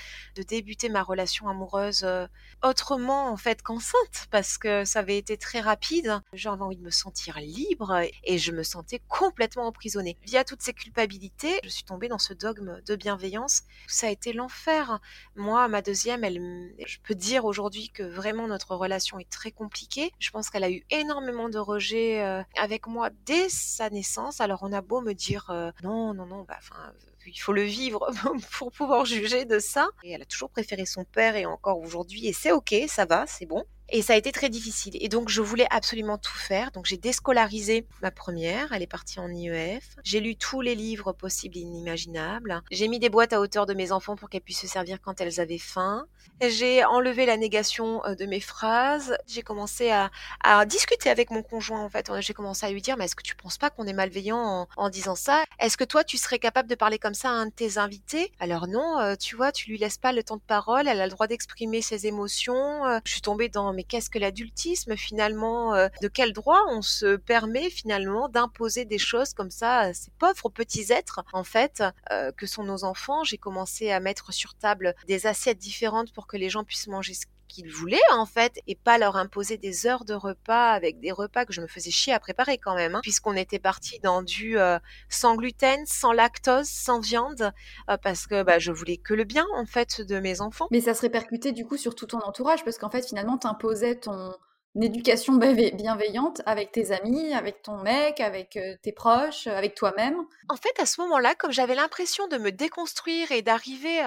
[0.48, 2.26] débuter ma relation amoureuse euh,
[2.64, 6.22] autrement en fait qu'enceinte, parce que ça avait été très rapide.
[6.34, 10.18] J'avais envie de me sentir libre et je me sentais complètement emprisonnée.
[10.24, 13.64] Via toutes ces culpabilités, je suis tombée dans ce dogme de bienveillance.
[13.88, 15.00] Ça a été l'enfer.
[15.36, 16.40] Moi, ma deuxième, elle,
[16.86, 20.14] je peux dire aujourd'hui que vraiment notre relation est très compliquée.
[20.38, 24.39] Pense qu'elle a eu énormément de rejets euh, avec moi dès sa naissance.
[24.39, 26.76] Alors on a beau me dire euh, non, non, non, bah, enfin,
[27.26, 28.08] il faut le vivre
[28.52, 29.89] pour pouvoir juger de ça.
[30.04, 33.26] Et elle a toujours préféré son père et encore aujourd'hui, et c'est ok, ça va,
[33.26, 33.63] c'est bon.
[33.89, 34.97] Et ça a été très difficile.
[35.00, 36.71] Et donc, je voulais absolument tout faire.
[36.71, 38.73] Donc, j'ai déscolarisé ma première.
[38.73, 39.95] Elle est partie en IEF.
[40.04, 42.62] J'ai lu tous les livres possibles et inimaginables.
[42.71, 45.21] J'ai mis des boîtes à hauteur de mes enfants pour qu'elles puissent se servir quand
[45.21, 46.06] elles avaient faim.
[46.41, 49.17] J'ai enlevé la négation euh, de mes phrases.
[49.26, 50.10] J'ai commencé à,
[50.65, 52.12] discuter avec mon conjoint, en fait.
[52.19, 54.67] J'ai commencé à lui dire, mais est-ce que tu penses pas qu'on est malveillant en,
[54.76, 55.43] en disant ça?
[55.60, 58.32] Est-ce que toi, tu serais capable de parler comme ça à un de tes invités?
[58.39, 60.88] Alors non, euh, tu vois, tu lui laisses pas le temps de parole.
[60.88, 62.86] Elle a le droit d'exprimer ses émotions.
[62.86, 66.82] Euh, je suis tombée dans mais qu'est-ce que l'adultisme finalement euh, De quel droit on
[66.82, 71.84] se permet finalement d'imposer des choses comme ça à ces pauvres petits êtres en fait
[72.12, 73.24] euh, que sont nos enfants?
[73.24, 77.13] J'ai commencé à mettre sur table des assiettes différentes pour que les gens puissent manger
[77.13, 81.12] ce qu'ils voulaient en fait et pas leur imposer des heures de repas avec des
[81.12, 84.22] repas que je me faisais chier à préparer quand même hein, puisqu'on était parti dans
[84.22, 84.80] du euh,
[85.10, 87.52] sans gluten, sans lactose, sans viande
[87.90, 90.68] euh, parce que bah, je voulais que le bien en fait de mes enfants.
[90.72, 93.96] Mais ça se répercutait du coup sur tout ton entourage parce qu'en fait finalement t'imposais
[93.96, 94.34] ton
[94.78, 100.18] une éducation bienveillante avec tes amis, avec ton mec, avec euh, tes proches, avec toi-même?
[100.50, 104.02] En fait, à ce moment-là, comme j'avais l'impression de me déconstruire et d'arriver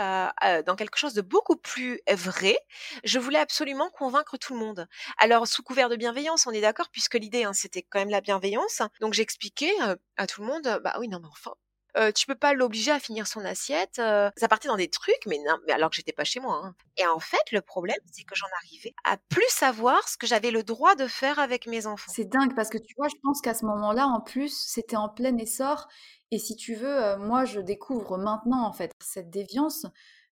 [0.64, 2.56] dans quelque chose de beaucoup plus vrai,
[3.02, 4.86] je voulais absolument convaincre tout le monde.
[5.18, 8.20] Alors, sous couvert de bienveillance, on est d'accord, puisque l'idée, hein, c'était quand même la
[8.20, 8.80] bienveillance.
[9.00, 11.52] Donc, j'expliquais euh, à tout le monde, bah oui, non, mais enfin,
[11.96, 13.96] euh, tu peux pas l'obliger à finir son assiette.
[13.96, 16.60] Ça partait dans des trucs, mais non, mais alors que j'étais pas chez moi.
[16.64, 16.74] Hein.
[16.96, 20.50] Et en fait, le problème, c'est que j'en arrivais à plus savoir ce que j'avais
[20.50, 22.12] le droit de faire avec mes enfants.
[22.14, 25.08] C'est dingue parce que tu vois, je pense qu'à ce moment-là, en plus, c'était en
[25.08, 25.88] plein essor.
[26.30, 29.86] Et si tu veux, moi, je découvre maintenant en fait cette déviance.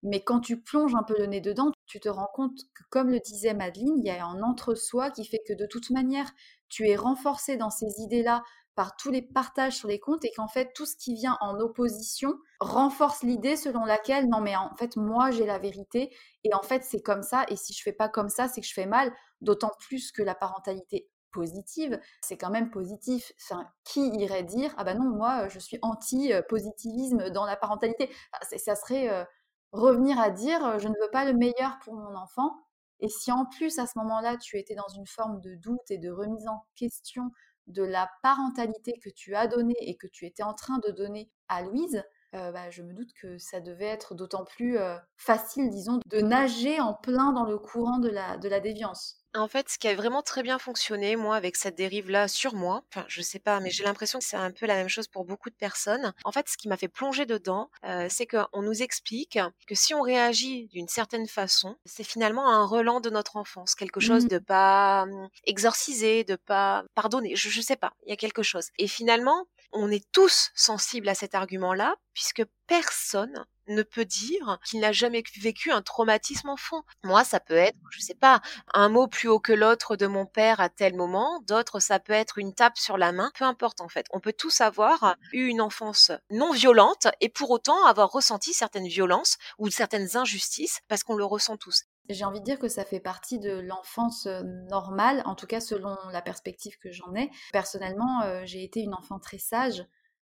[0.04, 3.10] Mais quand tu plonges un peu le nez dedans, tu te rends compte que, comme
[3.10, 6.32] le disait Madeleine, il y a un entre-soi qui fait que de toute manière,
[6.70, 8.44] tu es renforcé dans ces idées-là
[8.78, 11.60] par tous les partages sur les comptes et qu'en fait tout ce qui vient en
[11.60, 16.62] opposition renforce l'idée selon laquelle non mais en fait moi j'ai la vérité et en
[16.62, 17.44] fait c'est comme ça.
[17.50, 19.12] Et si je fais pas comme ça c'est que je fais mal.
[19.42, 23.32] D'autant plus que la parentalité positive c'est quand même positif.
[23.44, 28.12] Enfin, qui irait dire ah bah non moi je suis anti positivisme dans la parentalité.
[28.58, 29.26] Ça serait euh,
[29.72, 32.56] revenir à dire je ne veux pas le meilleur pour mon enfant.
[33.00, 35.98] Et si en plus à ce moment-là tu étais dans une forme de doute et
[35.98, 37.32] de remise en question
[37.68, 41.30] de la parentalité que tu as donnée et que tu étais en train de donner
[41.48, 42.04] à Louise,
[42.36, 46.20] euh, bah, je me doute que ça devait être d'autant plus euh, facile, disons, de
[46.20, 49.22] nager en plein dans le courant de la, de la déviance.
[49.38, 52.84] En fait, ce qui a vraiment très bien fonctionné, moi, avec cette dérive-là sur moi,
[52.90, 55.26] enfin, je sais pas, mais j'ai l'impression que c'est un peu la même chose pour
[55.26, 56.14] beaucoup de personnes.
[56.24, 59.94] En fait, ce qui m'a fait plonger dedans, euh, c'est qu'on nous explique que si
[59.94, 64.30] on réagit d'une certaine façon, c'est finalement un relan de notre enfance, quelque chose mmh.
[64.30, 68.44] de pas hum, exorcisé, de pas pardonné, je, je sais pas, il y a quelque
[68.44, 68.70] chose.
[68.80, 74.80] Et finalement, on est tous sensibles à cet argument-là, puisque personne ne peut dire qu'il
[74.80, 76.84] n'a jamais vécu un traumatisme enfant.
[77.04, 78.42] Moi, ça peut être, je sais pas,
[78.74, 82.14] un mot plus haut que l'autre de mon père à tel moment, d'autres, ça peut
[82.14, 84.06] être une tape sur la main, peu importe en fait.
[84.12, 88.88] On peut tous avoir eu une enfance non violente et pour autant avoir ressenti certaines
[88.88, 91.84] violences ou certaines injustices parce qu'on le ressent tous.
[92.10, 94.28] J'ai envie de dire que ça fait partie de l'enfance
[94.70, 97.30] normale, en tout cas selon la perspective que j'en ai.
[97.52, 99.86] Personnellement, j'ai été une enfant très sage,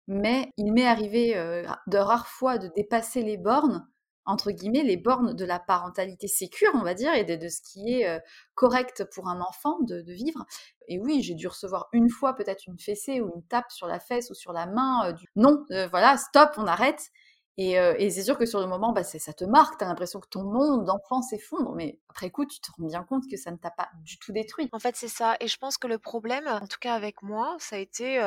[0.08, 1.34] mais il m'est arrivé
[1.88, 3.88] de rares fois de dépasser les bornes,
[4.26, 7.94] entre guillemets, les bornes de la parentalité sécure, on va dire, et de, ce qui
[7.94, 8.22] est
[8.56, 10.46] correct pour un enfant de, vivre.
[10.88, 14.00] Et oui, j'ai dû recevoir une fois peut-être une fessée ou une tape sur la
[14.00, 15.12] fesse ou sur la main.
[15.14, 15.28] du...
[15.36, 17.12] Non, voilà, stop, on arrête.
[17.58, 20.28] Et, c'est sûr que sur le moment, bah, ça te marque, tu as l'impression que
[20.28, 23.58] ton monde d'enfant s'effondre, mais après coup, tu te rends bien compte que ça ne
[23.58, 24.70] t'a pas du tout détruit.
[24.72, 25.36] En fait, c'est ça.
[25.40, 28.20] Et je pense que le problème, en tout cas avec moi, ça a été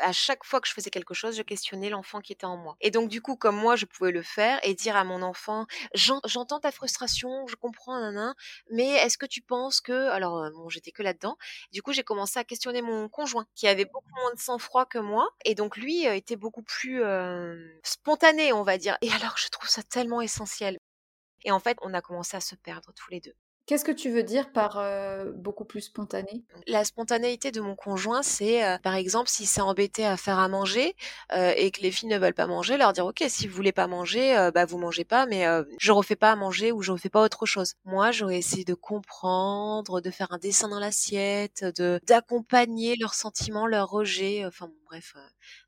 [0.00, 2.76] à chaque fois que je faisais quelque chose, je questionnais l'enfant qui était en moi.
[2.80, 5.66] Et donc du coup, comme moi, je pouvais le faire et dire à mon enfant,
[5.94, 8.34] j'entends ta frustration, je comprends, nanan,
[8.70, 11.36] mais est-ce que tu penses que, alors euh, bon, j'étais que là-dedans.
[11.72, 14.98] Du coup, j'ai commencé à questionner mon conjoint, qui avait beaucoup moins de sang-froid que
[14.98, 18.96] moi, et donc lui euh, était beaucoup plus euh, spontané, on va dire.
[19.02, 20.78] Et alors, je trouve ça tellement essentiel.
[21.44, 23.34] Et en fait, on a commencé à se perdre tous les deux.
[23.68, 26.42] Qu'est-ce que tu veux dire par euh, beaucoup plus spontané?
[26.66, 30.48] La spontanéité de mon conjoint, c'est euh, par exemple s'il s'est embêté à faire à
[30.48, 30.96] manger
[31.34, 33.72] euh, et que les filles ne veulent pas manger, leur dire ok si vous voulez
[33.72, 35.44] pas manger, bah vous mangez pas, mais
[35.78, 37.74] je refais pas à manger ou je refais pas autre chose.
[37.84, 43.66] Moi, j'aurais essayé de comprendre, de faire un dessin dans l'assiette, de d'accompagner leurs sentiments,
[43.66, 45.14] leurs rejets, enfin bref,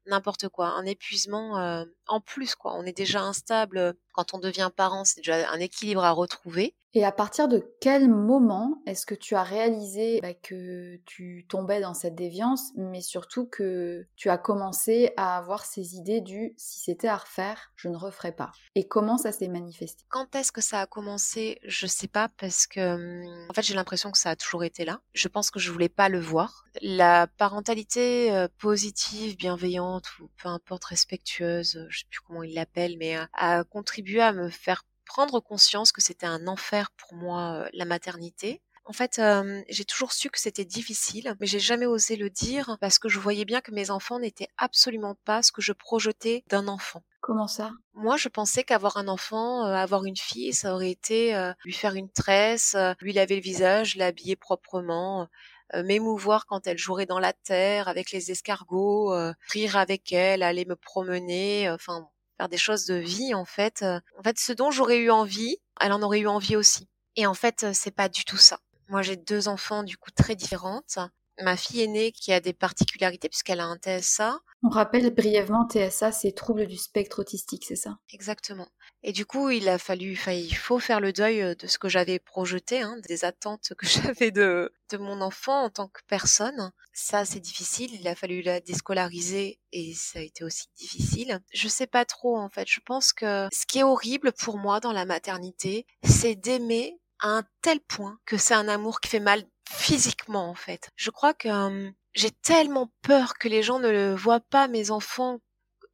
[0.07, 2.75] n'importe quoi, un épuisement en plus quoi.
[2.79, 6.75] On est déjà instable quand on devient parent, c'est déjà un équilibre à retrouver.
[6.93, 11.81] Et à partir de quel moment est-ce que tu as réalisé bah, que tu tombais
[11.81, 16.81] dans cette déviance, mais surtout que tu as commencé à avoir ces idées du si
[16.81, 20.05] c'était à refaire, je ne referais pas Et comment ça s'est manifesté?
[20.09, 21.61] Quand est-ce que ça a commencé?
[21.65, 24.85] Je sais pas parce que hum, en fait j'ai l'impression que ça a toujours été
[24.85, 25.01] là.
[25.13, 26.65] Je pense que je voulais pas le voir.
[26.83, 33.17] La parentalité positive, bienveillante ou peu importe respectueuse, je sais plus comment il l'appelle, mais
[33.33, 38.63] a contribué à me faire prendre conscience que c'était un enfer pour moi la maternité.
[38.85, 39.21] En fait,
[39.69, 43.19] j'ai toujours su que c'était difficile, mais j'ai jamais osé le dire parce que je
[43.19, 47.03] voyais bien que mes enfants n'étaient absolument pas ce que je projetais d'un enfant.
[47.21, 47.73] Comment ça?
[47.95, 51.35] Moi, je pensais qu'avoir un enfant, avoir une fille, ça aurait été
[51.65, 55.27] lui faire une tresse, lui laver le visage, l'habiller proprement,
[55.75, 59.13] m'émouvoir quand elle jouerait dans la terre avec les escargots,
[59.49, 62.09] rire avec elle, aller me promener, enfin
[62.49, 63.83] des choses de vie en fait.
[63.83, 66.89] Euh, en fait, ce dont j'aurais eu envie, elle en aurait eu envie aussi.
[67.17, 68.59] Et en fait, euh, c'est pas du tout ça.
[68.89, 70.99] Moi, j'ai deux enfants du coup très différentes.
[71.41, 74.41] Ma fille aînée qui a des particularités puisqu'elle a un TSA.
[74.63, 77.97] On rappelle brièvement TSA, c'est trouble du spectre autistique, c'est ça?
[78.13, 78.69] Exactement.
[79.03, 81.89] Et du coup, il a fallu, il faut faire le deuil euh, de ce que
[81.89, 86.73] j'avais projeté, hein, des attentes que j'avais de, de mon enfant en tant que personne.
[86.93, 87.95] Ça, c'est difficile.
[87.99, 91.41] Il a fallu la déscolariser et ça a été aussi difficile.
[91.55, 92.69] Je sais pas trop, en fait.
[92.69, 97.29] Je pense que ce qui est horrible pour moi dans la maternité, c'est d'aimer à
[97.39, 100.91] un tel point que c'est un amour qui fait mal physiquement, en fait.
[100.97, 104.91] Je crois que hum, j'ai tellement peur que les gens ne le voient pas, mes
[104.91, 105.41] enfants,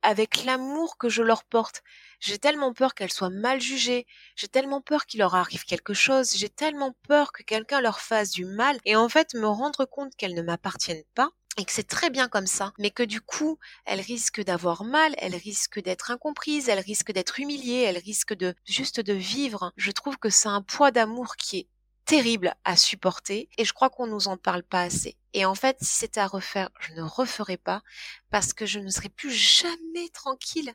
[0.02, 1.82] avec l'amour que je leur porte.
[2.20, 4.06] J'ai tellement peur qu'elles soient mal jugées.
[4.36, 6.32] J'ai tellement peur qu'il leur arrive quelque chose.
[6.36, 8.78] J'ai tellement peur que quelqu'un leur fasse du mal.
[8.84, 12.28] Et en fait, me rendre compte qu'elles ne m'appartiennent pas et que c'est très bien
[12.28, 16.80] comme ça, mais que du coup, elles risquent d'avoir mal, elles risquent d'être incomprises, elles
[16.80, 19.72] risquent d'être humiliées, elles risquent de juste de vivre.
[19.76, 21.68] Je trouve que c'est un poids d'amour qui est
[22.06, 25.16] terrible à supporter et je crois qu'on nous en parle pas assez.
[25.34, 27.82] Et en fait, si c'était à refaire, je ne referais pas
[28.30, 30.72] parce que je ne serais plus jamais tranquille.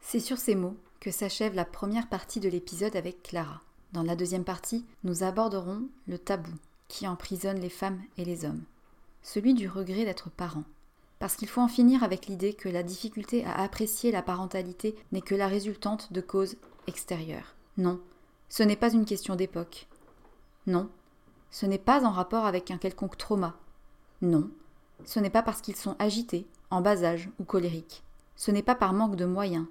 [0.00, 3.60] C'est sur ces mots que s'achève la première partie de l'épisode avec Clara.
[3.92, 6.52] Dans la deuxième partie, nous aborderons le tabou
[6.88, 8.64] qui emprisonne les femmes et les hommes,
[9.22, 10.64] celui du regret d'être parent.
[11.18, 15.20] Parce qu'il faut en finir avec l'idée que la difficulté à apprécier la parentalité n'est
[15.20, 17.54] que la résultante de causes extérieures.
[17.76, 18.00] Non,
[18.50, 19.86] ce n'est pas une question d'époque.
[20.66, 20.90] Non,
[21.50, 23.54] ce n'est pas en rapport avec un quelconque trauma.
[24.20, 24.50] Non,
[25.04, 28.02] ce n'est pas parce qu'ils sont agités, en bas âge ou colériques.
[28.36, 29.66] Ce n'est pas par manque de moyens.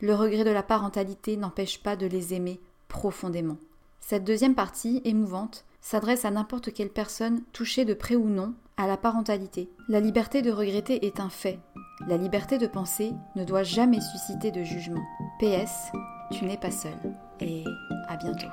[0.00, 3.56] Le regret de la parentalité n'empêche pas de les aimer profondément.
[4.00, 8.88] Cette deuxième partie, émouvante, s'adresse à n'importe quelle personne touchée de près ou non à
[8.88, 9.70] la parentalité.
[9.88, 11.60] La liberté de regretter est un fait.
[12.08, 15.04] La liberté de penser ne doit jamais susciter de jugement.
[15.40, 15.92] PS,
[16.32, 17.64] tu n'es pas seul et
[18.08, 18.48] à bientôt.